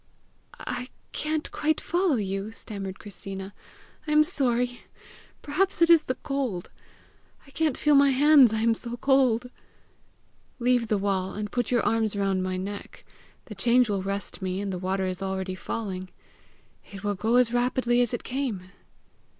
"I 0.59 0.89
can't 1.11 1.51
quite 1.51 1.79
follow 1.79 2.15
you," 2.15 2.51
stammered 2.51 2.97
Christina. 2.97 3.53
"I 4.07 4.11
am 4.11 4.23
sorry. 4.23 4.81
Perhaps 5.43 5.79
it 5.79 5.91
is 5.91 6.05
the 6.05 6.15
cold. 6.15 6.71
I 7.45 7.51
can't 7.51 7.77
feel 7.77 7.93
my 7.93 8.09
hands, 8.09 8.51
I 8.51 8.61
am 8.61 8.73
so 8.73 8.97
cold." 8.97 9.51
"Leave 10.57 10.87
the 10.87 10.97
wall, 10.97 11.33
and 11.35 11.51
put 11.51 11.69
your 11.69 11.85
arms 11.85 12.15
round 12.15 12.41
my 12.41 12.57
neck. 12.57 13.05
The 13.45 13.53
change 13.53 13.89
will 13.89 14.01
rest 14.01 14.41
me, 14.41 14.59
and 14.59 14.73
the 14.73 14.79
water 14.79 15.05
is 15.05 15.21
already 15.21 15.53
falling! 15.53 16.09
It 16.91 17.03
will 17.03 17.13
go 17.13 17.35
as 17.35 17.53
rapidly 17.53 18.01
as 18.01 18.11
it 18.11 18.23
came!" 18.23 18.71